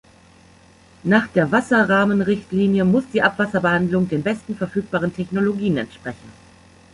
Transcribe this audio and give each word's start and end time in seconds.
Nach 1.03 1.27
der 1.27 1.51
Wasserrahmenrichtlinie 1.51 2.85
muss 2.85 3.03
die 3.13 3.21
Abwasserbehandlung 3.21 4.09
den 4.09 4.23
besten 4.23 4.55
verfügbaren 4.57 5.13
Technologien 5.15 5.77
entsprechen. 5.77 6.31